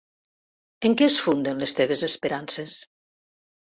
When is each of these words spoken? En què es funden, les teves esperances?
En 0.89 0.97
què 1.03 1.05
es 1.11 1.19
funden, 1.27 1.63
les 1.67 1.79
teves 1.83 2.05
esperances? 2.11 2.79